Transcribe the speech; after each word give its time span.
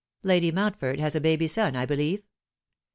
Lady 0.23 0.51
Mountford 0.51 0.99
has 0.99 1.15
a 1.15 1.21
baby 1.21 1.45
son, 1.45 1.75
I 1.75 1.85
believe?" 1.85 2.23